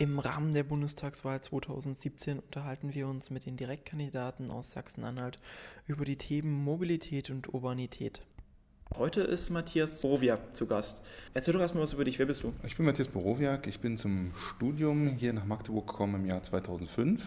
[0.00, 5.40] Im Rahmen der Bundestagswahl 2017 unterhalten wir uns mit den Direktkandidaten aus Sachsen-Anhalt
[5.88, 8.22] über die Themen Mobilität und Urbanität.
[8.94, 11.02] Heute ist Matthias Borowiak zu Gast.
[11.34, 12.16] Erzähl doch erstmal was über dich.
[12.20, 12.52] Wer bist du?
[12.64, 13.66] Ich bin Matthias Borowiak.
[13.66, 17.20] Ich bin zum Studium hier nach Magdeburg gekommen im Jahr 2005.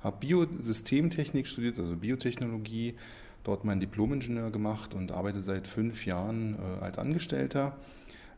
[0.00, 2.94] Habe Biosystemtechnik studiert, also Biotechnologie.
[3.42, 7.76] Dort meinen Diplomingenieur gemacht und arbeite seit fünf Jahren äh, als Angestellter.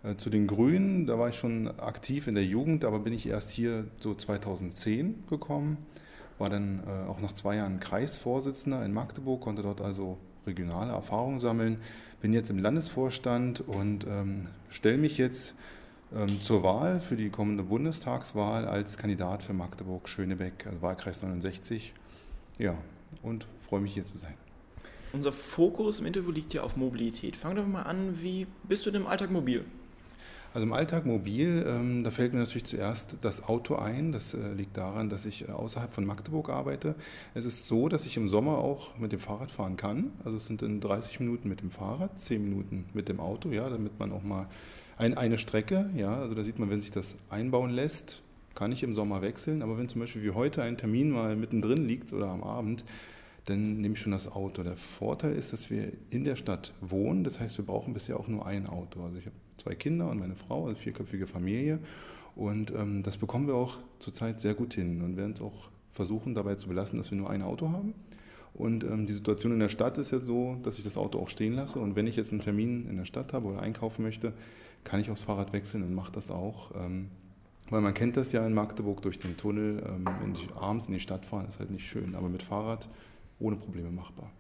[0.03, 3.29] Äh, zu den Grünen, da war ich schon aktiv in der Jugend, aber bin ich
[3.29, 5.79] erst hier so 2010 gekommen.
[6.39, 11.39] War dann äh, auch nach zwei Jahren Kreisvorsitzender in Magdeburg, konnte dort also regionale Erfahrungen
[11.39, 11.81] sammeln.
[12.21, 15.55] Bin jetzt im Landesvorstand und ähm, stelle mich jetzt
[16.15, 21.95] ähm, zur Wahl für die kommende Bundestagswahl als Kandidat für Magdeburg-Schönebeck, also Wahlkreis 69.
[22.59, 22.75] Ja,
[23.23, 24.35] und freue mich hier zu sein.
[25.13, 27.37] Unser Fokus im Interview liegt ja auf Mobilität.
[27.37, 29.65] Fangen wir mal an, wie bist du denn im Alltag mobil?
[30.57, 34.11] Also im Alltag mobil, ähm, da fällt mir natürlich zuerst das Auto ein.
[34.11, 36.95] Das äh, liegt daran, dass ich äh, außerhalb von Magdeburg arbeite.
[37.35, 40.13] Es ist so, dass ich im Sommer auch mit dem Fahrrad fahren kann.
[40.25, 43.69] Also es sind dann 30 Minuten mit dem Fahrrad, 10 Minuten mit dem Auto, ja,
[43.69, 44.49] damit man auch mal
[44.97, 48.23] ein, eine Strecke, ja, also da sieht man, wenn sich das einbauen lässt,
[48.55, 49.61] kann ich im Sommer wechseln.
[49.61, 52.83] Aber wenn zum Beispiel wie heute ein Termin mal mittendrin liegt oder am Abend,
[53.47, 54.63] dann nehme ich schon das Auto.
[54.63, 57.25] Der Vorteil ist, dass wir in der Stadt wohnen.
[57.25, 59.03] Das heißt, wir brauchen bisher auch nur ein Auto.
[59.05, 61.79] Also ich habe zwei Kinder und meine Frau, also vierköpfige Familie.
[62.35, 66.35] Und ähm, das bekommen wir auch zurzeit sehr gut hin und werden es auch versuchen,
[66.35, 67.95] dabei zu belassen, dass wir nur ein Auto haben.
[68.53, 71.29] Und ähm, die Situation in der Stadt ist ja so, dass ich das Auto auch
[71.29, 71.79] stehen lasse.
[71.79, 74.33] Und wenn ich jetzt einen Termin in der Stadt habe oder einkaufen möchte,
[74.83, 76.73] kann ich aufs Fahrrad wechseln und mache das auch.
[76.75, 77.09] Ähm,
[77.71, 80.95] weil man kennt das ja in Magdeburg durch den Tunnel, ähm, wenn ich abends in
[80.95, 82.15] die Stadt fahre, ist halt nicht schön.
[82.15, 82.89] Aber mit Fahrrad
[83.39, 84.31] ohne Probleme machbar.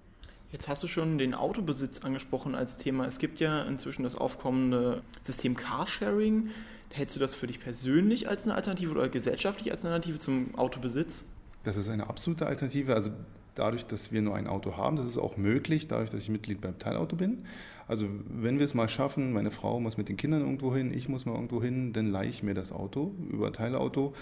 [0.53, 3.07] Jetzt hast du schon den Autobesitz angesprochen als Thema.
[3.07, 6.51] Es gibt ja inzwischen das aufkommende System Carsharing.
[6.91, 10.55] Hältst du das für dich persönlich als eine Alternative oder gesellschaftlich als eine Alternative zum
[10.55, 11.25] Autobesitz?
[11.65, 12.95] Das ist eine absolute Alternative.
[12.95, 13.11] Also
[13.57, 16.61] dadurch, dass wir nur ein Auto haben, das ist auch möglich, dadurch, dass ich Mitglied
[16.61, 17.45] beim Teilauto bin.
[17.89, 21.09] Also wenn wir es mal schaffen, meine Frau muss mit den Kindern irgendwo hin, ich
[21.09, 24.15] muss mal irgendwo hin, dann leihe ich mir das Auto über Teilauto.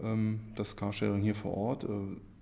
[0.00, 1.88] Ähm, das Carsharing hier vor Ort äh,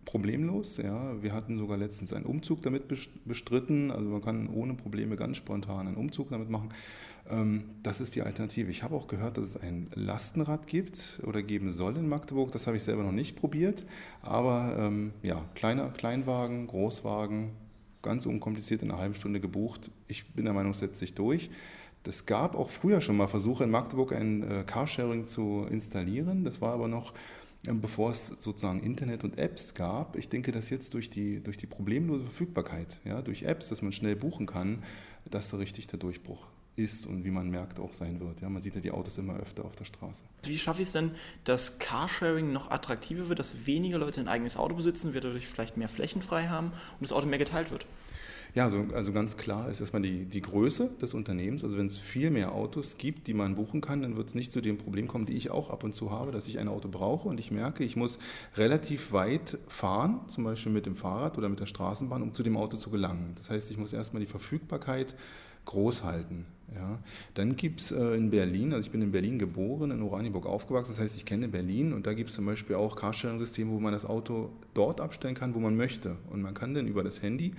[0.05, 0.77] problemlos.
[0.77, 1.23] Ja.
[1.23, 2.85] Wir hatten sogar letztens einen Umzug damit
[3.25, 3.91] bestritten.
[3.91, 6.71] Also man kann ohne Probleme ganz spontan einen Umzug damit machen.
[7.31, 8.71] Ähm, das ist die Alternative.
[8.71, 12.53] Ich habe auch gehört, dass es ein Lastenrad gibt oder geben soll in Magdeburg.
[12.53, 13.85] Das habe ich selber noch nicht probiert.
[14.23, 17.51] Aber ähm, ja, kleiner Kleinwagen, Großwagen,
[18.03, 19.91] ganz unkompliziert in einer halben Stunde gebucht.
[20.09, 21.51] Ich bin der Meinung, es setzt sich durch.
[22.05, 26.45] Es gab auch früher schon mal Versuche in Magdeburg ein äh, Carsharing zu installieren.
[26.45, 27.15] Das war aber noch
[27.65, 30.17] bevor es sozusagen Internet und Apps gab.
[30.17, 33.93] Ich denke, dass jetzt durch die, durch die problemlose Verfügbarkeit, ja, durch Apps, dass man
[33.93, 34.83] schnell buchen kann,
[35.31, 38.41] dass so richtig der Durchbruch ist und wie man merkt auch sein wird.
[38.41, 40.25] Ja, man sieht ja die Autos immer öfter auf der Straße.
[40.45, 41.13] Wie schaffe ich es denn,
[41.45, 45.77] dass Carsharing noch attraktiver wird, dass weniger Leute ein eigenes Auto besitzen, wir dadurch vielleicht
[45.77, 47.87] mehr Flächen frei haben und das Auto mehr geteilt wird?
[48.55, 51.65] Ja, also, also ganz klar ist erstmal die, die Größe des Unternehmens.
[51.65, 54.53] Also wenn es viel mehr Autos gibt, die man buchen kann, dann wird es nicht
[54.53, 56.89] zu dem Problem kommen, die ich auch ab und zu habe, dass ich ein Auto
[56.91, 58.19] brauche und ich merke, ich muss
[58.57, 62.59] relativ weit fahren, zum Beispiel mit dem Fahrrad oder mit der Straßenbahn, um zu dem
[62.59, 63.33] Auto zu gelangen.
[63.37, 65.15] Das heißt, ich muss erstmal die Verfügbarkeit
[65.65, 66.45] groß halten.
[66.75, 66.99] Ja.
[67.35, 70.93] Dann gibt es äh, in Berlin, also ich bin in Berlin geboren, in Oranienburg aufgewachsen,
[70.93, 73.93] das heißt, ich kenne Berlin und da gibt es zum Beispiel auch Carsharing-Systeme, wo man
[73.93, 76.17] das Auto dort abstellen kann, wo man möchte.
[76.31, 77.53] Und man kann dann über das Handy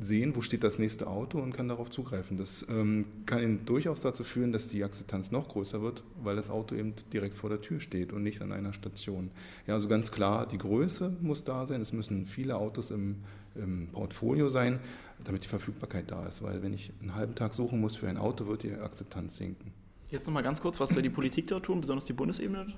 [0.00, 2.36] sehen, wo steht das nächste Auto und kann darauf zugreifen.
[2.36, 6.74] Das ähm, kann durchaus dazu führen, dass die Akzeptanz noch größer wird, weil das Auto
[6.74, 9.30] eben direkt vor der Tür steht und nicht an einer Station.
[9.66, 11.80] Ja, also ganz klar, die Größe muss da sein.
[11.80, 13.16] Es müssen viele Autos im,
[13.54, 14.80] im Portfolio sein,
[15.24, 16.42] damit die Verfügbarkeit da ist.
[16.42, 19.72] Weil wenn ich einen halben Tag suchen muss für ein Auto, wird die Akzeptanz sinken.
[20.10, 22.74] Jetzt nochmal ganz kurz, was soll die Politik da tun, besonders die Bundesebene?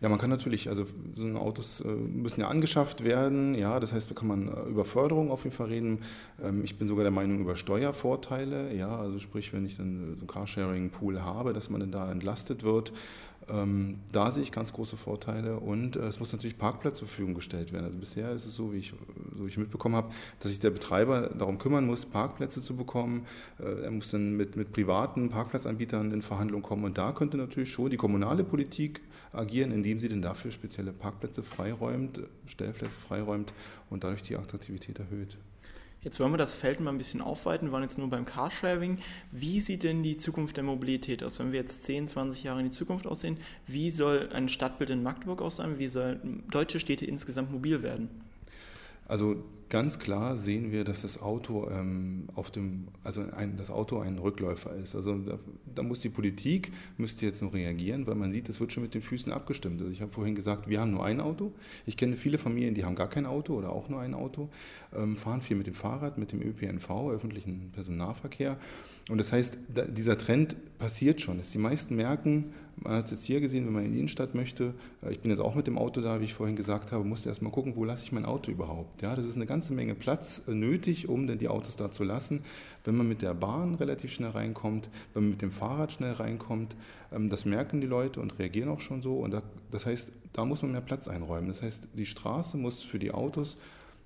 [0.00, 3.92] Ja, man kann natürlich, also so eine Autos äh, müssen ja angeschafft werden, ja, das
[3.92, 6.00] heißt, da kann man äh, über Förderung auf jeden Fall reden.
[6.42, 10.20] Ähm, ich bin sogar der Meinung über Steuervorteile, ja, also sprich, wenn ich dann so
[10.20, 12.92] einen Carsharing-Pool habe, dass man dann da entlastet wird.
[13.50, 17.34] Ähm, da sehe ich ganz große Vorteile und äh, es muss natürlich Parkplatz zur Verfügung
[17.34, 17.86] gestellt werden.
[17.86, 18.92] Also bisher ist es so, wie ich,
[19.36, 20.10] so wie ich mitbekommen habe,
[20.40, 23.26] dass sich der Betreiber darum kümmern muss, Parkplätze zu bekommen.
[23.58, 27.72] Äh, er muss dann mit, mit privaten Parkplatzanbietern in Verhandlungen kommen und da könnte natürlich
[27.72, 29.00] schon die kommunale Politik
[29.32, 33.52] agieren, indem sie denn dafür spezielle Parkplätze freiräumt, Stellplätze freiräumt
[33.90, 35.36] und dadurch die Attraktivität erhöht.
[36.00, 38.98] Jetzt wollen wir das Feld mal ein bisschen aufweiten, wir waren jetzt nur beim Carsharing.
[39.32, 41.40] Wie sieht denn die Zukunft der Mobilität aus?
[41.40, 43.36] Wenn wir jetzt 10, 20 Jahre in die Zukunft aussehen,
[43.66, 45.80] wie soll ein Stadtbild in Magdeburg aussehen?
[45.80, 48.08] Wie sollen deutsche Städte insgesamt mobil werden?
[49.08, 53.98] Also ganz klar sehen wir, dass das Auto ähm, auf dem, also ein, das Auto
[53.98, 54.94] ein Rückläufer ist.
[54.94, 55.38] Also da,
[55.74, 58.94] da, muss die Politik müsste jetzt nur reagieren, weil man sieht, das wird schon mit
[58.94, 59.80] den Füßen abgestimmt.
[59.80, 61.52] Also ich habe vorhin gesagt, wir haben nur ein Auto.
[61.86, 64.48] Ich kenne viele Familien, die haben gar kein Auto oder auch nur ein Auto,
[64.96, 68.56] ähm, fahren viel mit dem Fahrrad, mit dem ÖPNV, öffentlichen Personennahverkehr.
[69.10, 71.38] Und das heißt, da, dieser Trend passiert schon.
[71.38, 74.34] Dass die meisten merken, man hat es jetzt hier gesehen, wenn man in die Innenstadt
[74.34, 77.04] möchte, äh, ich bin jetzt auch mit dem Auto da, wie ich vorhin gesagt habe,
[77.04, 79.02] musste erst mal gucken, wo lasse ich mein Auto überhaupt.
[79.02, 82.44] Ja, das ist eine ganze Menge Platz nötig, um denn die Autos da zu lassen.
[82.84, 86.76] Wenn man mit der Bahn relativ schnell reinkommt, wenn man mit dem Fahrrad schnell reinkommt,
[87.12, 89.16] ähm, das merken die Leute und reagieren auch schon so.
[89.16, 89.34] Und
[89.72, 91.48] das heißt, da muss man mehr Platz einräumen.
[91.48, 93.58] Das heißt, die Straße muss für die Autos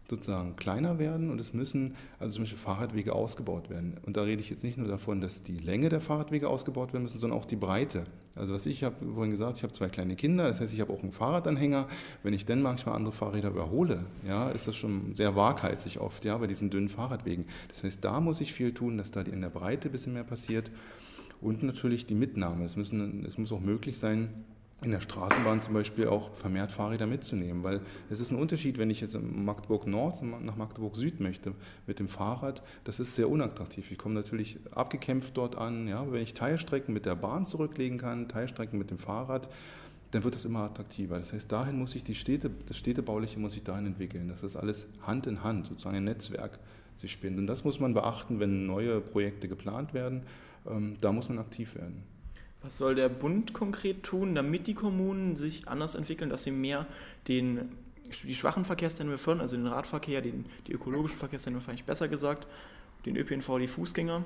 [0.09, 3.97] sozusagen kleiner werden und es müssen also zum Beispiel Fahrradwege ausgebaut werden.
[4.05, 7.05] Und da rede ich jetzt nicht nur davon, dass die Länge der Fahrradwege ausgebaut werden
[7.05, 8.05] müssen, sondern auch die Breite.
[8.35, 10.93] Also was ich habe vorhin gesagt, ich habe zwei kleine Kinder, das heißt, ich habe
[10.93, 11.87] auch einen Fahrradanhänger.
[12.23, 16.37] Wenn ich dann manchmal andere Fahrräder überhole, ja, ist das schon sehr waghalsig oft, ja,
[16.39, 17.47] bei diesen dünnen Fahrradwegen.
[17.69, 20.25] Das heißt, da muss ich viel tun, dass da in der Breite ein bisschen mehr
[20.25, 20.71] passiert.
[21.41, 22.65] Und natürlich die Mitnahme.
[22.65, 24.29] Es, müssen, es muss auch möglich sein,
[24.85, 27.81] in der Straßenbahn zum Beispiel auch vermehrt Fahrräder mitzunehmen, weil
[28.11, 31.55] es ist ein Unterschied, wenn ich jetzt in Magdeburg Nord nach Magdeburg Süd möchte
[31.87, 33.91] mit dem Fahrrad, das ist sehr unattraktiv.
[33.91, 38.29] Ich komme natürlich abgekämpft dort an, ja, wenn ich Teilstrecken mit der Bahn zurücklegen kann,
[38.29, 39.49] Teilstrecken mit dem Fahrrad,
[40.11, 41.19] dann wird das immer attraktiver.
[41.19, 44.87] Das heißt, dahin muss ich die Städte, das Städtebauliche muss sich dahin entwickeln, das alles
[45.03, 46.59] Hand in Hand, sozusagen ein Netzwerk
[46.97, 47.39] sich spinnt.
[47.39, 50.23] Und das muss man beachten, wenn neue Projekte geplant werden.
[50.67, 52.03] Ähm, da muss man aktiv werden.
[52.63, 56.87] Was soll der Bund konkret tun, damit die Kommunen sich anders entwickeln, dass sie mehr
[57.27, 57.73] den,
[58.23, 62.47] die schwachen Verkehrsteilnehmer fördern, also den Radverkehr, den, die ökologischen Verkehrsteilnehmer, vielleicht besser gesagt,
[63.05, 64.25] den ÖPNV, die Fußgänger?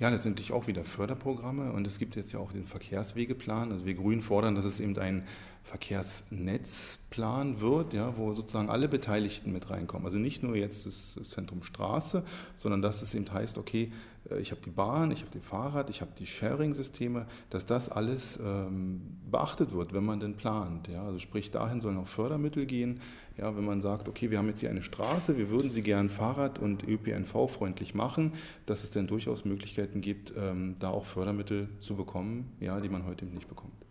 [0.00, 3.70] Ja, letztendlich auch wieder Förderprogramme und es gibt jetzt ja auch den Verkehrswegeplan.
[3.70, 5.24] Also wir Grünen fordern, dass es eben ein
[5.62, 10.04] Verkehrsnetzplan wird, ja, wo sozusagen alle Beteiligten mit reinkommen.
[10.04, 12.24] Also nicht nur jetzt das Zentrum Straße,
[12.56, 13.92] sondern dass es eben heißt, okay,
[14.40, 18.38] ich habe die Bahn, ich habe die Fahrrad, ich habe die Sharing-Systeme, dass das alles
[18.42, 20.88] ähm, beachtet wird, wenn man denn plant.
[20.88, 21.04] Ja?
[21.04, 23.00] Also sprich, dahin sollen auch Fördermittel gehen.
[23.36, 26.08] Ja, wenn man sagt, okay, wir haben jetzt hier eine Straße, wir würden sie gern
[26.08, 28.32] Fahrrad- und ÖPNV-freundlich machen,
[28.64, 33.04] dass es dann durchaus Möglichkeiten gibt, ähm, da auch Fördermittel zu bekommen, ja, die man
[33.04, 33.83] heute eben nicht bekommt.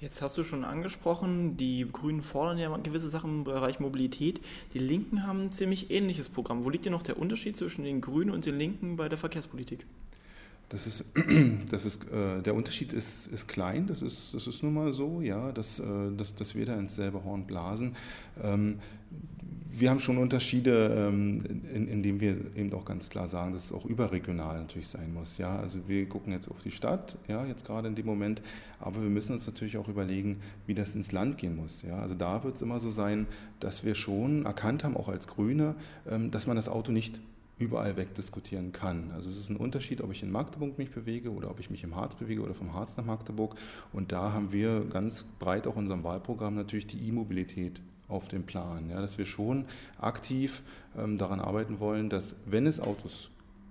[0.00, 4.40] Jetzt hast du schon angesprochen, die Grünen fordern ja gewisse Sachen im Bereich Mobilität.
[4.72, 6.64] Die Linken haben ein ziemlich ähnliches Programm.
[6.64, 9.84] Wo liegt denn noch der Unterschied zwischen den Grünen und den Linken bei der Verkehrspolitik?
[10.68, 11.04] Das ist,
[11.70, 15.20] das ist, äh, der Unterschied ist, ist klein, das ist, das ist nun mal so,
[15.20, 15.84] ja, dass, äh,
[16.16, 17.96] dass, dass wir da ins selbe Horn blasen.
[18.40, 18.78] Ähm,
[19.78, 21.38] wir haben schon Unterschiede, ähm,
[21.72, 25.38] indem wir eben auch ganz klar sagen, dass es auch überregional natürlich sein muss.
[25.38, 25.58] Ja?
[25.58, 28.42] Also wir gucken jetzt auf die Stadt, ja, jetzt gerade in dem Moment,
[28.80, 31.82] aber wir müssen uns natürlich auch überlegen, wie das ins Land gehen muss.
[31.82, 31.98] Ja?
[31.98, 33.26] Also da wird es immer so sein,
[33.60, 35.74] dass wir schon erkannt haben, auch als Grüne,
[36.08, 37.20] ähm, dass man das Auto nicht
[37.58, 39.10] überall wegdiskutieren kann.
[39.12, 41.82] Also es ist ein Unterschied, ob ich in Magdeburg mich bewege oder ob ich mich
[41.82, 43.56] im Harz bewege oder vom Harz nach Magdeburg.
[43.92, 48.44] Und da haben wir ganz breit auch in unserem Wahlprogramm natürlich die E-Mobilität auf dem
[48.44, 48.90] Plan.
[48.90, 49.66] Ja, dass wir schon
[50.00, 50.62] aktiv
[50.96, 53.30] ähm, daran arbeiten wollen, dass wenn es Autos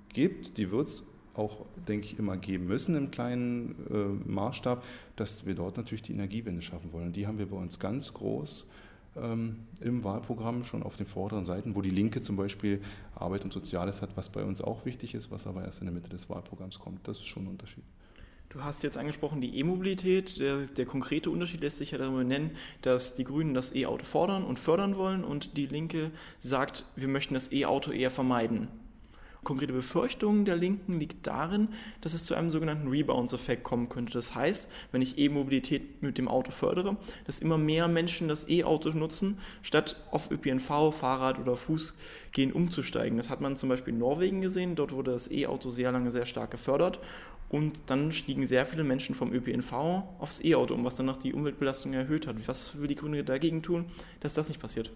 [0.09, 1.03] gibt, die wird es
[1.33, 4.83] auch, denke ich, immer geben müssen im kleinen äh, Maßstab,
[5.15, 7.07] dass wir dort natürlich die Energiewende schaffen wollen.
[7.07, 8.65] Und die haben wir bei uns ganz groß
[9.15, 12.81] ähm, im Wahlprogramm schon auf den vorderen Seiten, wo die Linke zum Beispiel
[13.15, 15.93] Arbeit und Soziales hat, was bei uns auch wichtig ist, was aber erst in der
[15.93, 17.07] Mitte des Wahlprogramms kommt.
[17.07, 17.83] Das ist schon ein Unterschied.
[18.57, 20.39] Du hast jetzt angesprochen die E-Mobilität.
[20.39, 24.43] Der, der, konkrete Unterschied lässt sich ja darüber nennen, dass die Grünen das E-Auto fordern
[24.43, 28.67] und fördern wollen und die Linke sagt, wir möchten das E-Auto eher vermeiden.
[29.47, 31.69] Konkrete Befürchtung der Linken liegt darin,
[32.01, 34.11] dass es zu einem sogenannten Rebounds-Effekt kommen könnte.
[34.11, 38.89] Das heißt, wenn ich E-Mobilität mit dem Auto fördere, dass immer mehr Menschen das E-Auto
[38.89, 41.93] nutzen, statt auf ÖPNV, Fahrrad oder Fuß
[42.33, 43.15] gehen umzusteigen.
[43.15, 44.75] Das hat man zum Beispiel in Norwegen gesehen.
[44.75, 46.99] Dort wurde das E-Auto sehr lange sehr stark gefördert
[47.47, 49.71] und dann stiegen sehr viele Menschen vom ÖPNV
[50.19, 52.35] aufs E-Auto um, was dann noch die Umweltbelastung erhöht hat.
[52.49, 53.85] Was will die Grüne dagegen tun,
[54.19, 54.91] dass das nicht passiert?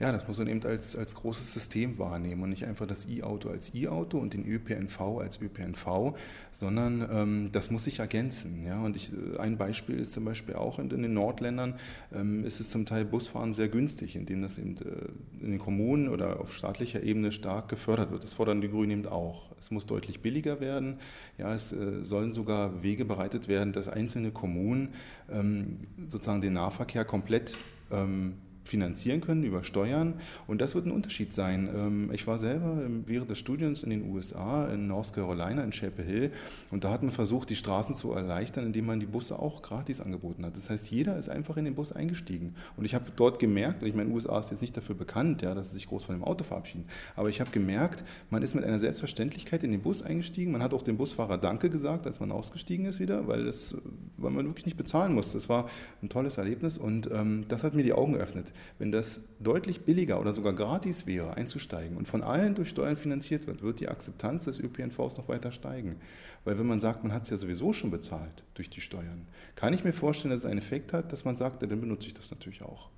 [0.00, 3.48] Ja, das muss man eben als, als großes System wahrnehmen und nicht einfach das E-Auto
[3.48, 6.14] als E-Auto und den ÖPNV als ÖPNV,
[6.50, 8.64] sondern ähm, das muss sich ergänzen.
[8.66, 8.82] Ja?
[8.82, 11.74] Und ich, äh, ein Beispiel ist zum Beispiel auch in, in den Nordländern
[12.12, 16.08] ähm, ist es zum Teil Busfahren sehr günstig, indem das eben äh, in den Kommunen
[16.08, 18.24] oder auf staatlicher Ebene stark gefördert wird.
[18.24, 19.52] Das fordern die Grünen eben auch.
[19.58, 20.98] Es muss deutlich billiger werden.
[21.38, 24.88] Ja, es äh, sollen sogar Wege bereitet werden, dass einzelne Kommunen
[25.30, 27.56] ähm, sozusagen den Nahverkehr komplett
[27.90, 30.14] ähm, finanzieren können über Steuern.
[30.46, 31.68] Und das wird ein Unterschied sein.
[31.74, 36.04] Ähm, ich war selber während des Studiums in den USA, in North Carolina, in Chapel
[36.04, 36.30] Hill.
[36.70, 40.00] Und da hat man versucht, die Straßen zu erleichtern, indem man die Busse auch gratis
[40.00, 40.56] angeboten hat.
[40.56, 42.54] Das heißt, jeder ist einfach in den Bus eingestiegen.
[42.76, 45.68] Und ich habe dort gemerkt, ich meine, USA ist jetzt nicht dafür bekannt, ja, dass
[45.68, 46.86] sie sich groß von dem Auto verabschieden.
[47.16, 50.52] Aber ich habe gemerkt, man ist mit einer Selbstverständlichkeit in den Bus eingestiegen.
[50.52, 53.76] Man hat auch dem Busfahrer Danke gesagt, als man ausgestiegen ist wieder, weil, das,
[54.16, 55.34] weil man wirklich nicht bezahlen musste.
[55.36, 55.68] Das war
[56.02, 58.52] ein tolles Erlebnis und ähm, das hat mir die Augen geöffnet.
[58.78, 63.46] Wenn das deutlich billiger oder sogar gratis wäre, einzusteigen und von allen durch Steuern finanziert
[63.46, 65.96] wird, wird die Akzeptanz des ÖPNVs noch weiter steigen.
[66.44, 69.72] Weil wenn man sagt, man hat es ja sowieso schon bezahlt durch die Steuern, kann
[69.72, 72.14] ich mir vorstellen, dass es einen Effekt hat, dass man sagt, ja, dann benutze ich
[72.14, 72.88] das natürlich auch.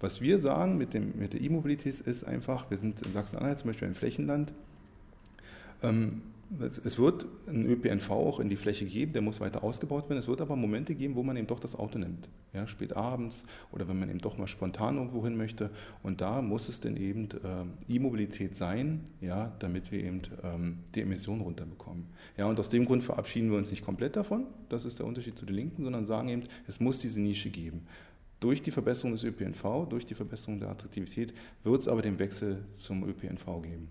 [0.00, 3.70] Was wir sagen mit, dem, mit der E-Mobilität ist einfach, wir sind in Sachsen-Anhalt zum
[3.70, 4.52] Beispiel ein Flächenland,
[5.82, 6.22] ähm,
[6.60, 10.18] es wird einen ÖPNV auch in die Fläche geben, der muss weiter ausgebaut werden.
[10.18, 12.28] Es wird aber Momente geben, wo man eben doch das Auto nimmt.
[12.52, 15.70] Ja, spät abends oder wenn man eben doch mal spontan irgendwo hin möchte.
[16.02, 17.28] Und da muss es denn eben
[17.88, 22.06] äh, E-Mobilität sein, ja, damit wir eben ähm, die Emissionen runterbekommen.
[22.36, 25.36] Ja, und aus dem Grund verabschieden wir uns nicht komplett davon, das ist der Unterschied
[25.36, 27.86] zu den Linken, sondern sagen eben, es muss diese Nische geben.
[28.40, 31.32] Durch die Verbesserung des ÖPNV, durch die Verbesserung der Attraktivität
[31.62, 33.88] wird es aber den Wechsel zum ÖPNV geben.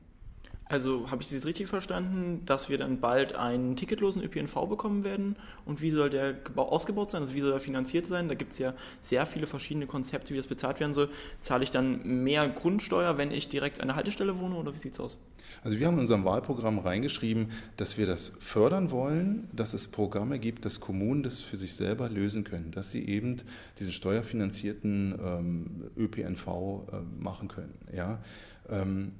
[0.65, 5.35] Also habe ich Sie richtig verstanden, dass wir dann bald einen ticketlosen ÖPNV bekommen werden?
[5.65, 7.21] Und wie soll der ausgebaut sein?
[7.21, 8.27] Also wie soll er finanziert sein?
[8.27, 11.09] Da gibt es ja sehr viele verschiedene Konzepte, wie das bezahlt werden soll.
[11.39, 14.93] Zahle ich dann mehr Grundsteuer, wenn ich direkt an der Haltestelle wohne oder wie sieht
[14.93, 15.19] es aus?
[15.63, 20.39] Also wir haben in unserem Wahlprogramm reingeschrieben, dass wir das fördern wollen, dass es Programme
[20.39, 23.37] gibt, dass Kommunen das für sich selber lösen können, dass sie eben
[23.79, 27.77] diesen steuerfinanzierten ähm, ÖPNV äh, machen können.
[27.95, 28.21] Ja?
[28.69, 29.13] Ähm,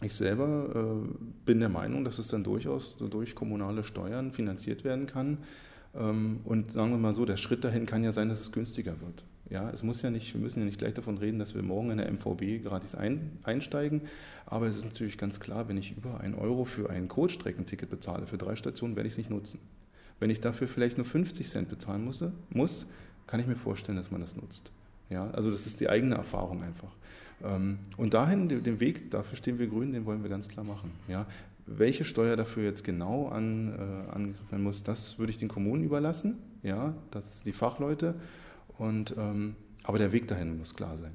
[0.00, 1.08] Ich selber äh,
[1.44, 5.38] bin der Meinung, dass es dann durchaus durch kommunale Steuern finanziert werden kann.
[5.94, 9.00] Ähm, und sagen wir mal so, der Schritt dahin kann ja sein, dass es günstiger
[9.00, 9.24] wird.
[9.50, 11.90] Ja, es muss ja nicht, wir müssen ja nicht gleich davon reden, dass wir morgen
[11.90, 14.02] in der MVB gratis ein, einsteigen.
[14.46, 18.26] Aber es ist natürlich ganz klar, wenn ich über einen Euro für ein Kurzstreckenticket bezahle,
[18.26, 19.58] für drei Stationen, werde ich es nicht nutzen.
[20.20, 22.86] Wenn ich dafür vielleicht nur 50 Cent bezahlen muss, muss,
[23.26, 24.70] kann ich mir vorstellen, dass man das nutzt.
[25.10, 26.90] Ja, also das ist die eigene Erfahrung einfach.
[27.44, 30.90] Ähm, und dahin, den Weg, dafür stehen wir grün, den wollen wir ganz klar machen.
[31.06, 31.26] Ja,
[31.66, 35.84] welche Steuer dafür jetzt genau an, äh, angegriffen werden muss, das würde ich den Kommunen
[35.84, 36.38] überlassen.
[36.62, 38.14] Ja, das die Fachleute.
[38.78, 39.54] Und, ähm,
[39.84, 41.12] aber der Weg dahin muss klar sein.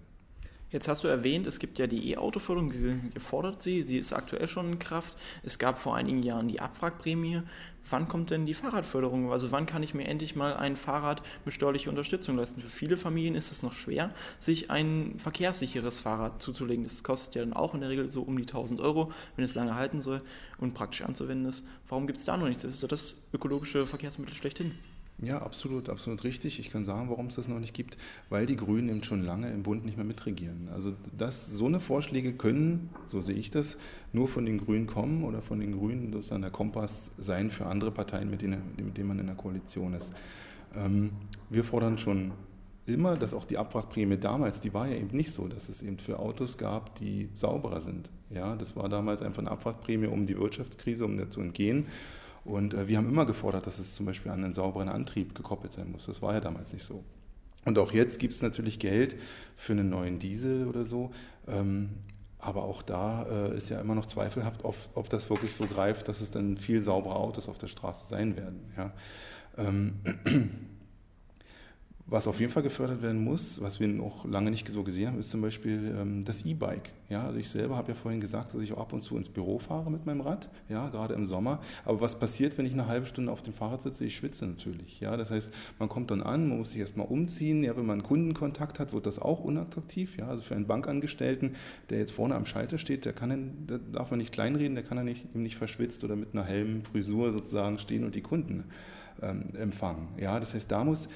[0.74, 4.48] Jetzt hast du erwähnt, es gibt ja die E-Auto-Förderung, die fordert sie, sie ist aktuell
[4.48, 5.16] schon in Kraft.
[5.44, 7.44] Es gab vor einigen Jahren die Abwrackprämie.
[7.92, 9.32] Wann kommt denn die Fahrradförderung?
[9.32, 12.60] Also wann kann ich mir endlich mal ein Fahrrad mit steuerlicher Unterstützung leisten?
[12.60, 16.86] Für viele Familien ist es noch schwer, sich ein verkehrssicheres Fahrrad zuzulegen.
[16.86, 19.54] Das kostet ja dann auch in der Regel so um die 1000 Euro, wenn es
[19.54, 20.24] lange halten soll
[20.58, 21.68] und praktisch anzuwenden ist.
[21.88, 22.64] Warum gibt es da noch nichts?
[22.64, 24.72] Das ist doch das ökologische Verkehrsmittel schlechthin.
[25.22, 26.60] Ja, absolut, absolut richtig.
[26.60, 27.98] Ich kann sagen, warum es das noch nicht gibt,
[28.30, 30.70] weil die Grünen eben schon lange im Bund nicht mehr mitregieren.
[30.74, 33.78] Also das, so eine Vorschläge können, so sehe ich das,
[34.12, 37.92] nur von den Grünen kommen oder von den Grünen sozusagen der Kompass sein für andere
[37.92, 40.14] Parteien, mit denen, mit denen man in der Koalition ist.
[40.76, 41.12] Ähm,
[41.50, 42.32] wir fordern schon
[42.86, 46.00] immer, dass auch die Abwrackprämie damals, die war ja eben nicht so, dass es eben
[46.00, 48.12] für Autos gab, die sauberer sind.
[48.30, 51.86] Ja, das war damals einfach eine Abwrackprämie, um die Wirtschaftskrise, um der zu entgehen.
[52.46, 55.72] Und äh, wir haben immer gefordert, dass es zum Beispiel an einen sauberen Antrieb gekoppelt
[55.72, 56.06] sein muss.
[56.06, 57.04] Das war ja damals nicht so.
[57.66, 59.16] Und auch jetzt gibt es natürlich Geld
[59.56, 61.12] für einen neuen Diesel oder so.
[61.48, 61.90] Ähm,
[62.40, 66.10] aber auch da äh, ist ja immer noch zweifelhaft, ob, ob, das wirklich so greift,
[66.10, 68.60] dass es dann viel saubere Autos auf der Straße sein werden.
[68.76, 68.92] Ja.
[69.58, 69.94] Ähm,
[72.06, 75.20] was auf jeden Fall gefördert werden muss, was wir noch lange nicht so gesehen haben,
[75.20, 76.92] ist zum Beispiel ähm, das E-Bike.
[77.10, 79.30] Ja, also ich selber habe ja vorhin gesagt, dass ich auch ab und zu ins
[79.30, 81.62] Büro fahre mit meinem Rad, ja, gerade im Sommer.
[81.86, 84.04] Aber was passiert, wenn ich eine halbe Stunde auf dem Fahrrad sitze?
[84.04, 85.00] Ich schwitze natürlich.
[85.00, 87.64] Ja, das heißt, man kommt dann an, man muss sich erstmal umziehen.
[87.64, 90.18] Ja, wenn man Kundenkontakt hat, wird das auch unattraktiv.
[90.18, 91.56] Ja, also für einen Bankangestellten,
[91.90, 94.98] der jetzt vorne am Schalter steht, der kann, der darf man nicht kleinreden, der kann
[94.98, 98.66] ja nicht, nicht verschwitzt oder mit einer hellen Frisur sozusagen stehen und die Kunden
[99.22, 100.10] ähm, empfangen.
[100.18, 101.10] Ja, das heißt, da muss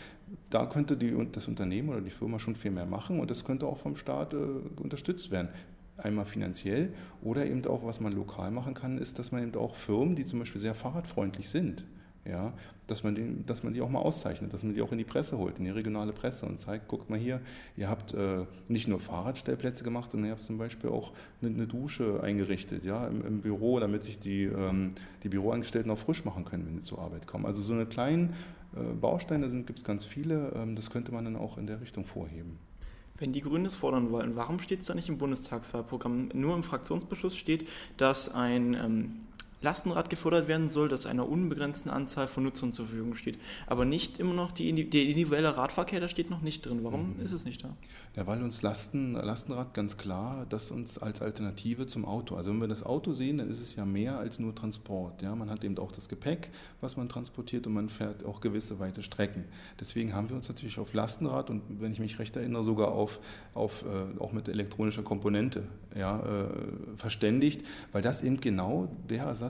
[0.49, 3.65] da könnte die, das Unternehmen oder die Firma schon viel mehr machen und das könnte
[3.65, 4.37] auch vom Staat äh,
[4.81, 5.49] unterstützt werden.
[5.97, 9.75] Einmal finanziell oder eben auch, was man lokal machen kann, ist, dass man eben auch
[9.75, 11.85] Firmen, die zum Beispiel sehr fahrradfreundlich sind,
[12.29, 12.53] ja,
[12.88, 15.03] dass, man die, dass man die auch mal auszeichnet, dass man die auch in die
[15.03, 17.41] Presse holt, in die regionale Presse und zeigt, guckt mal hier,
[17.75, 21.67] ihr habt äh, nicht nur Fahrradstellplätze gemacht, sondern ihr habt zum Beispiel auch eine, eine
[21.67, 24.93] Dusche eingerichtet ja, im, im, Büro, damit sich die, ähm,
[25.24, 27.46] die Büroangestellten auch frisch machen können, wenn sie zur Arbeit kommen.
[27.46, 28.34] Also so eine kleinen
[28.75, 32.05] äh, Bausteine gibt es ganz viele, ähm, das könnte man dann auch in der Richtung
[32.05, 32.57] vorheben.
[33.19, 36.29] Wenn die Grünen es fordern wollen, warum steht es da nicht im Bundestagswahlprogramm?
[36.34, 37.67] Nur im Fraktionsbeschluss steht,
[37.98, 39.12] dass ein ähm,
[39.61, 43.39] Lastenrad gefordert werden soll, das einer unbegrenzten Anzahl von Nutzern zur Verfügung steht.
[43.65, 46.79] Aber nicht immer noch die, der individuelle Radverkehr, da steht noch nicht drin.
[46.83, 47.25] Warum mhm.
[47.25, 47.69] ist es nicht da?
[48.15, 52.35] Ja, weil uns Lasten, Lastenrad ganz klar, das uns als Alternative zum Auto.
[52.35, 55.21] Also wenn wir das Auto sehen, dann ist es ja mehr als nur Transport.
[55.21, 58.79] Ja, man hat eben auch das Gepäck, was man transportiert und man fährt auch gewisse
[58.79, 59.45] weite Strecken.
[59.79, 63.19] Deswegen haben wir uns natürlich auf Lastenrad und wenn ich mich recht erinnere, sogar auf,
[63.53, 65.63] auf äh, auch mit elektronischer Komponente
[65.95, 66.47] ja, äh,
[66.95, 69.46] verständigt, weil das eben genau der Ersatz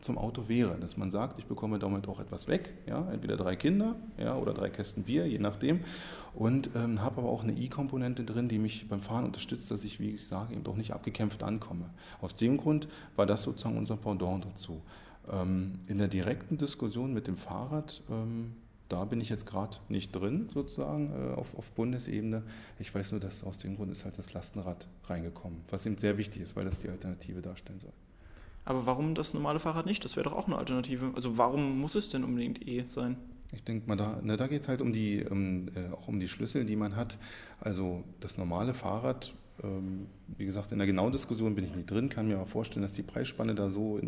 [0.00, 3.56] zum Auto wäre, dass man sagt, ich bekomme damit auch etwas weg, ja, entweder drei
[3.56, 5.80] Kinder ja, oder drei Kästen Bier, je nachdem,
[6.34, 9.98] und ähm, habe aber auch eine E-Komponente drin, die mich beim Fahren unterstützt, dass ich,
[9.98, 11.86] wie ich sage, eben auch nicht abgekämpft ankomme.
[12.20, 14.82] Aus dem Grund war das sozusagen unser Pendant dazu.
[15.30, 18.54] Ähm, in der direkten Diskussion mit dem Fahrrad, ähm,
[18.88, 22.42] da bin ich jetzt gerade nicht drin, sozusagen, äh, auf, auf Bundesebene.
[22.78, 26.18] Ich weiß nur, dass aus dem Grund ist halt das Lastenrad reingekommen, was eben sehr
[26.18, 27.92] wichtig ist, weil das die Alternative darstellen soll.
[28.68, 30.04] Aber warum das normale Fahrrad nicht?
[30.04, 31.12] Das wäre doch auch eine Alternative.
[31.16, 33.16] Also warum muss es denn unbedingt E sein?
[33.54, 36.20] Ich denke mal, da, ne, da geht es halt um die, um, äh, auch um
[36.20, 37.16] die Schlüssel, die man hat.
[37.60, 39.37] Also das normale Fahrrad, ähm,
[40.36, 42.92] wie gesagt, in der genauen Diskussion bin ich nicht drin, kann mir aber vorstellen, dass
[42.92, 44.04] die Preisspanne da so, äh,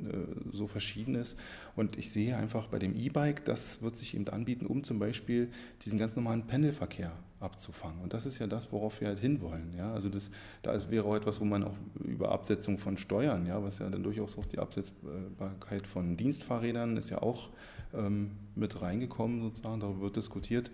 [0.52, 1.36] so verschieden ist.
[1.74, 5.50] Und ich sehe einfach bei dem E-Bike, das wird sich eben anbieten, um zum Beispiel
[5.82, 8.00] diesen ganz normalen Pendelverkehr abzufangen.
[8.02, 9.74] Und das ist ja das, worauf wir halt hinwollen.
[9.76, 9.92] Ja?
[9.92, 10.30] Also das,
[10.62, 14.02] da wäre auch etwas, wo man auch über Absetzung von Steuern, ja, was ja dann
[14.02, 17.48] durchaus auch die Absetzbarkeit von Dienstfahrrädern ist ja auch
[17.94, 20.70] ähm, mit reingekommen, sozusagen, darüber wird diskutiert.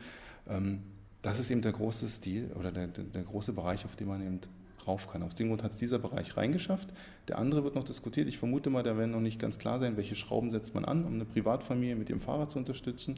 [0.49, 0.83] Ähm,
[1.23, 4.25] das ist eben der große Stil oder der, der, der große Bereich, auf den man
[4.25, 4.40] eben
[4.87, 5.23] rauf kann.
[5.23, 6.88] Aus dem Grund hat es dieser Bereich reingeschafft.
[7.28, 8.28] Der andere wird noch diskutiert.
[8.28, 11.05] Ich vermute mal, da werden noch nicht ganz klar sein, welche Schrauben setzt man an,
[11.05, 13.16] um eine Privatfamilie mit ihrem Fahrrad zu unterstützen.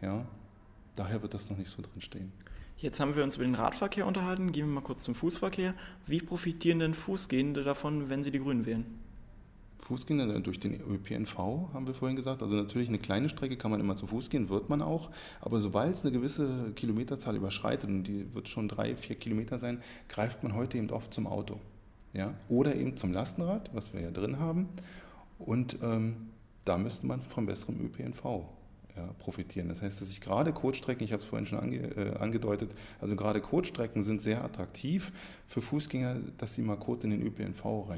[0.00, 0.26] Ja,
[0.96, 2.32] daher wird das noch nicht so drin stehen.
[2.76, 4.52] Jetzt haben wir uns über den Radverkehr unterhalten.
[4.52, 5.74] Gehen wir mal kurz zum Fußverkehr.
[6.06, 8.86] Wie profitieren denn Fußgehende davon, wenn sie die Grünen wählen?
[9.88, 11.38] Fußgänger durch den ÖPNV,
[11.72, 12.42] haben wir vorhin gesagt.
[12.42, 15.08] Also natürlich eine kleine Strecke kann man immer zu Fuß gehen, wird man auch.
[15.40, 19.80] Aber sobald es eine gewisse Kilometerzahl überschreitet, und die wird schon drei, vier Kilometer sein,
[20.08, 21.58] greift man heute eben oft zum Auto.
[22.12, 22.34] Ja?
[22.50, 24.68] Oder eben zum Lastenrad, was wir ja drin haben.
[25.38, 26.28] Und ähm,
[26.66, 28.24] da müsste man vom besseren ÖPNV
[28.94, 29.70] ja, profitieren.
[29.70, 33.16] Das heißt, dass ich gerade Kurzstrecken, ich habe es vorhin schon ange, äh, angedeutet, also
[33.16, 35.12] gerade Kurzstrecken sind sehr attraktiv
[35.46, 37.88] für Fußgänger, dass sie mal kurz in den ÖPNV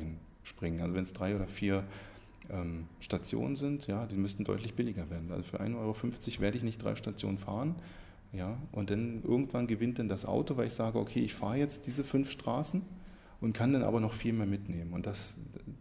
[0.50, 0.80] reinspringen.
[0.80, 1.84] Also wenn es drei oder vier
[2.50, 5.30] ähm, Stationen sind, ja, die müssten deutlich billiger werden.
[5.30, 7.76] Also für 1,50 Euro werde ich nicht drei Stationen fahren.
[8.32, 11.88] Ja, und dann irgendwann gewinnt dann das Auto, weil ich sage, okay, ich fahre jetzt
[11.88, 12.82] diese fünf Straßen
[13.40, 14.92] und kann dann aber noch viel mehr mitnehmen.
[14.92, 15.36] Und das,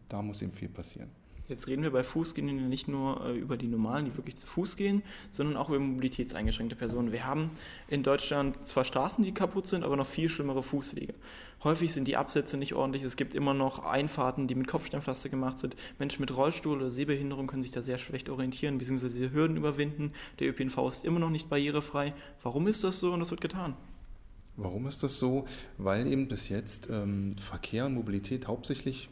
[0.08, 1.10] da muss eben viel passieren.
[1.50, 4.76] Jetzt reden wir bei Fußgehenden nicht nur äh, über die Normalen, die wirklich zu Fuß
[4.76, 7.12] gehen, sondern auch über mobilitätseingeschränkte Personen.
[7.12, 7.50] Wir haben
[7.88, 11.16] in Deutschland zwar Straßen, die kaputt sind, aber noch viel schlimmere Fußwege.
[11.64, 13.04] Häufig sind die Absätze nicht ordentlich.
[13.04, 15.76] Es gibt immer noch Einfahrten, die mit Kopfsteinpflaster gemacht sind.
[15.98, 19.10] Menschen mit Rollstuhl oder Sehbehinderung können sich da sehr schlecht orientieren, bzw.
[19.10, 20.12] diese Hürden überwinden.
[20.38, 22.14] Der ÖPNV ist immer noch nicht barrierefrei.
[22.44, 23.76] Warum ist das so und das wird getan?
[24.56, 25.46] Warum ist das so?
[25.80, 29.10] Weil eben bis jetzt ähm, Verkehr und Mobilität hauptsächlich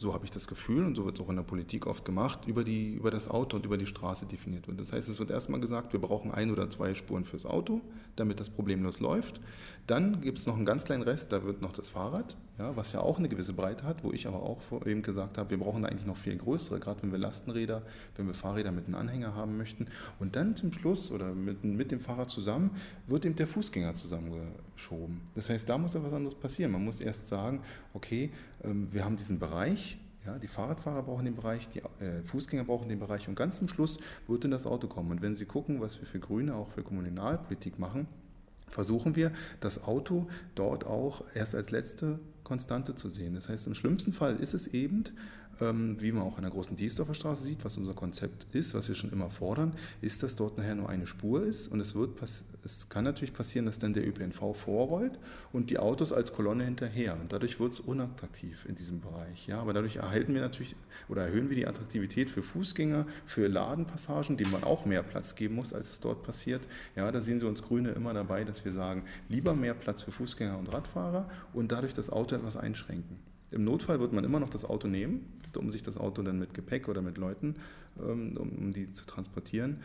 [0.00, 2.46] so habe ich das Gefühl und so wird es auch in der Politik oft gemacht,
[2.46, 4.80] über, die, über das Auto und über die Straße definiert wird.
[4.80, 7.82] Das heißt, es wird erstmal gesagt, wir brauchen ein oder zwei Spuren fürs Auto,
[8.16, 9.42] damit das problemlos läuft.
[9.86, 12.92] Dann gibt es noch einen ganz kleinen Rest, da wird noch das Fahrrad, ja, was
[12.92, 15.84] ja auch eine gewisse Breite hat, wo ich aber auch eben gesagt habe, wir brauchen
[15.84, 17.82] eigentlich noch viel größere, gerade wenn wir Lastenräder,
[18.16, 19.86] wenn wir Fahrräder mit einem Anhänger haben möchten.
[20.18, 22.70] Und dann zum Schluss oder mit, mit dem Fahrrad zusammen
[23.06, 25.22] wird eben der Fußgänger zusammengeschoben.
[25.34, 26.72] Das heißt, da muss ja was anderes passieren.
[26.72, 27.62] Man muss erst sagen,
[27.94, 28.30] okay,
[28.62, 32.88] ähm, wir haben diesen Bereich, ja, die Fahrradfahrer brauchen den Bereich, die äh, Fußgänger brauchen
[32.88, 35.12] den Bereich und ganz zum Schluss wird dann das Auto kommen.
[35.12, 38.06] Und wenn Sie gucken, was wir für Grüne auch für Kommunalpolitik machen,
[38.70, 43.34] versuchen wir, das Auto dort auch erst als letzte Konstante zu sehen.
[43.34, 45.04] Das heißt, im schlimmsten Fall ist es eben
[45.60, 48.94] wie man auch an der großen Diesdorfer Straße sieht, was unser Konzept ist, was wir
[48.94, 52.10] schon immer fordern, ist, dass dort nachher nur eine Spur ist und es, wird
[52.64, 55.18] es kann natürlich passieren, dass dann der ÖPNV vorrollt
[55.52, 59.46] und die Autos als Kolonne hinterher und dadurch wird es unattraktiv in diesem Bereich.
[59.46, 60.76] Ja, aber dadurch erhalten wir natürlich
[61.08, 65.54] oder erhöhen wir die Attraktivität für Fußgänger, für Ladenpassagen, denen man auch mehr Platz geben
[65.54, 66.66] muss, als es dort passiert.
[66.96, 70.12] Ja, da sehen Sie uns Grüne immer dabei, dass wir sagen, lieber mehr Platz für
[70.12, 73.29] Fußgänger und Radfahrer und dadurch das Auto etwas einschränken.
[73.50, 76.54] Im Notfall wird man immer noch das Auto nehmen, um sich das Auto dann mit
[76.54, 77.56] Gepäck oder mit Leuten,
[77.98, 79.78] ähm, um, um die zu transportieren.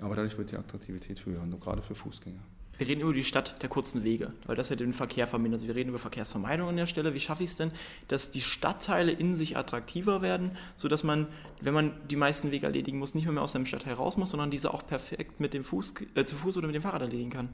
[0.00, 2.40] Aber dadurch wird die Attraktivität höher, nur gerade für Fußgänger.
[2.78, 5.60] Wir reden über die Stadt der kurzen Wege, weil das ja den Verkehr vermindert.
[5.60, 7.14] Also wir reden über Verkehrsvermeidung an der Stelle.
[7.14, 7.70] Wie schaffe ich es denn,
[8.08, 11.26] dass die Stadtteile in sich attraktiver werden, sodass man,
[11.60, 14.30] wenn man die meisten Wege erledigen muss, nicht mehr, mehr aus einem Stadtteil raus muss,
[14.30, 17.30] sondern diese auch perfekt mit dem Fuß, äh, zu Fuß oder mit dem Fahrrad erledigen
[17.30, 17.50] kann?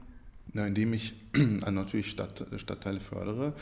[0.53, 3.53] Na, indem ich natürlich Stadt, Stadtteile fördere,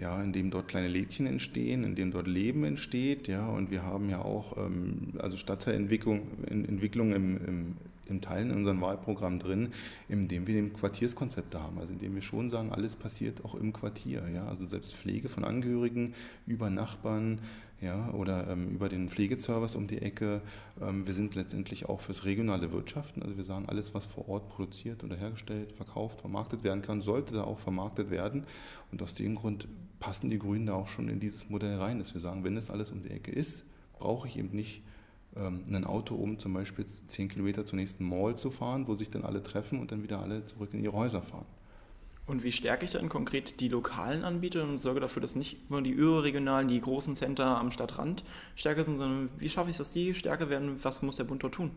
[0.00, 3.82] ja, in dem dort kleine Lädchen entstehen, in dem dort Leben entsteht, ja, und wir
[3.82, 7.76] haben ja auch ähm, also Stadtteilentwicklung Entwicklung im, im,
[8.10, 9.70] im Teilen in unserem Wahlprogramm drin,
[10.08, 13.54] in dem wir den Quartierskonzepte haben, also in dem wir schon sagen, alles passiert auch
[13.54, 16.14] im Quartier, ja, also selbst Pflege von Angehörigen
[16.46, 17.40] über Nachbarn,
[17.80, 20.42] ja, oder ähm, über den Pflegeservice um die Ecke.
[20.80, 23.22] Ähm, wir sind letztendlich auch fürs regionale Wirtschaften.
[23.22, 27.32] Also wir sagen, alles, was vor Ort produziert oder hergestellt, verkauft, vermarktet werden kann, sollte
[27.32, 28.44] da auch vermarktet werden.
[28.92, 29.66] Und aus dem Grund
[29.98, 32.70] passen die Grünen da auch schon in dieses Modell rein, dass wir sagen, wenn das
[32.70, 33.64] alles um die Ecke ist,
[33.98, 34.82] brauche ich eben nicht
[35.36, 39.10] ähm, ein Auto, um zum Beispiel zehn Kilometer zur nächsten Mall zu fahren, wo sich
[39.10, 41.46] dann alle treffen und dann wieder alle zurück in ihre Häuser fahren.
[42.26, 45.82] Und wie stärke ich dann konkret die lokalen Anbieter und sorge dafür, dass nicht nur
[45.82, 48.22] die überregionalen, die großen Center am Stadtrand
[48.54, 50.76] stärker sind, sondern wie schaffe ich es, dass die stärker werden?
[50.82, 51.72] Was muss der Bund dort tun?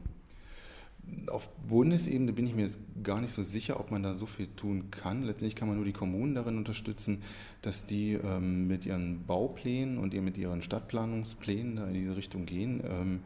[1.28, 4.48] Auf Bundesebene bin ich mir jetzt gar nicht so sicher, ob man da so viel
[4.56, 5.24] tun kann.
[5.24, 7.22] Letztendlich kann man nur die Kommunen darin unterstützen,
[7.62, 12.82] dass die ähm, mit ihren Bauplänen und mit ihren Stadtplanungsplänen da in diese Richtung gehen.
[12.86, 13.20] Ähm,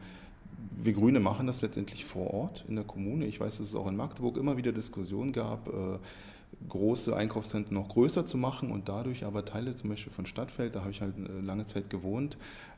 [0.76, 3.26] wir Grüne machen das letztendlich vor Ort in der Kommune.
[3.26, 5.68] Ich weiß, dass es auch in Magdeburg immer wieder Diskussionen gab.
[5.68, 5.98] Äh,
[6.68, 10.80] große Einkaufszentren noch größer zu machen und dadurch aber Teile zum Beispiel von Stadtfeld, da
[10.80, 12.36] habe ich halt äh, lange Zeit gewohnt,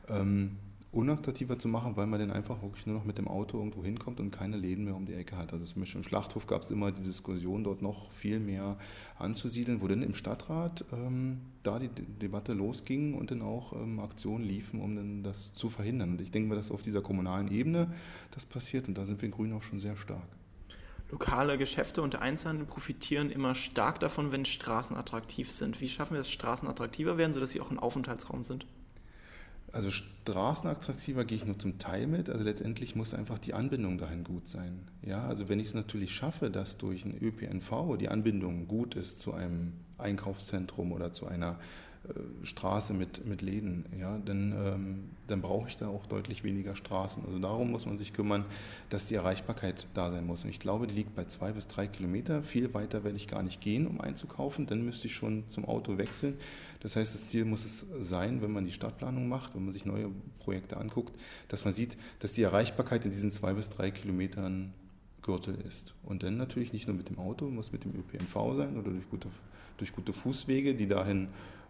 [0.09, 0.57] ähm,
[0.91, 4.19] unattraktiver zu machen, weil man dann einfach wirklich nur noch mit dem Auto irgendwo hinkommt
[4.19, 5.53] und keine Läden mehr um die Ecke hat.
[5.53, 8.77] Also zum Beispiel im Schlachthof gab es immer die Diskussion, dort noch viel mehr
[9.17, 14.43] anzusiedeln, wo dann im Stadtrat ähm, da die Debatte losging und dann auch ähm, Aktionen
[14.43, 16.11] liefen, um dann das zu verhindern.
[16.11, 17.93] Und ich denke mal, dass auf dieser kommunalen Ebene
[18.31, 20.27] das passiert und da sind wir Grünen auch schon sehr stark.
[21.09, 25.79] Lokale Geschäfte und Einzelhandel profitieren immer stark davon, wenn Straßen attraktiv sind.
[25.79, 28.65] Wie schaffen wir es, Straßen attraktiver werden, sodass sie auch ein Aufenthaltsraum sind?
[29.73, 32.29] Also straßenattraktiver gehe ich nur zum Teil mit.
[32.29, 34.79] Also letztendlich muss einfach die Anbindung dahin gut sein.
[35.01, 39.21] Ja, also wenn ich es natürlich schaffe, dass durch ein ÖPNV die Anbindung gut ist
[39.21, 41.57] zu einem Einkaufszentrum oder zu einer
[42.43, 47.23] Straße mit, mit Läden, ja, dann, ähm, dann brauche ich da auch deutlich weniger Straßen.
[47.25, 48.43] Also darum muss man sich kümmern,
[48.89, 50.43] dass die Erreichbarkeit da sein muss.
[50.43, 52.41] Und ich glaube, die liegt bei zwei bis drei Kilometer.
[52.41, 54.65] Viel weiter werde ich gar nicht gehen, um einzukaufen.
[54.65, 56.37] Dann müsste ich schon zum Auto wechseln.
[56.79, 59.85] Das heißt, das Ziel muss es sein, wenn man die Stadtplanung macht, wenn man sich
[59.85, 60.09] neue
[60.39, 61.13] Projekte anguckt,
[61.49, 64.73] dass man sieht, dass die Erreichbarkeit in diesen zwei bis drei Kilometern
[65.21, 65.93] Gürtel ist.
[66.03, 69.07] Und dann natürlich nicht nur mit dem Auto, muss mit dem ÖPNV sein oder durch
[69.07, 69.27] gute,
[69.77, 71.27] durch gute Fußwege, die dahin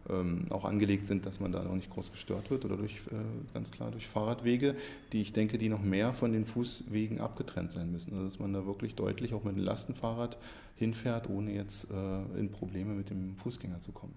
[0.09, 3.53] ähm, auch angelegt sind, dass man da noch nicht groß gestört wird oder durch, äh,
[3.53, 4.75] ganz klar durch Fahrradwege,
[5.11, 8.13] die ich denke, die noch mehr von den Fußwegen abgetrennt sein müssen.
[8.13, 10.37] Also dass man da wirklich deutlich auch mit dem Lastenfahrrad
[10.75, 14.13] hinfährt, ohne jetzt äh, in Probleme mit dem Fußgänger zu kommen.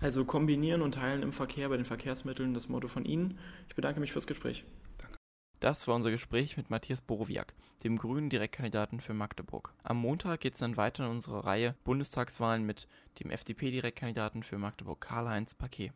[0.00, 3.38] Also kombinieren und teilen im Verkehr bei den Verkehrsmitteln, das Motto von Ihnen.
[3.68, 4.64] Ich bedanke mich fürs Gespräch.
[5.60, 9.74] Das war unser Gespräch mit Matthias Borowiak, dem grünen Direktkandidaten für Magdeburg.
[9.82, 12.86] Am Montag geht es dann weiter in unserer Reihe Bundestagswahlen mit
[13.18, 15.90] dem FDP-Direktkandidaten für Magdeburg Karl-Heinz Paquet.